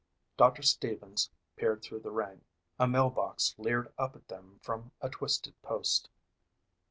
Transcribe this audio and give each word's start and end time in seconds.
Doctor 0.35 0.63
Stevens 0.63 1.29
peered 1.57 1.83
through 1.83 1.99
the 1.99 2.09
rain. 2.09 2.41
A 2.79 2.87
mail 2.87 3.11
box 3.11 3.53
leered 3.59 3.93
up 3.99 4.15
at 4.15 4.29
them 4.29 4.59
from 4.63 4.91
a 4.99 5.11
twisted 5.11 5.53
post. 5.61 6.09